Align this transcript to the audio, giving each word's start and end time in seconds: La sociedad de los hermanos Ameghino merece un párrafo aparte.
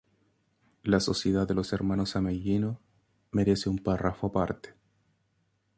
La 0.81 0.99
sociedad 0.99 1.47
de 1.47 1.53
los 1.53 1.73
hermanos 1.73 2.15
Ameghino 2.15 2.79
merece 3.29 3.69
un 3.69 3.77
párrafo 3.77 4.25
aparte. 4.25 4.73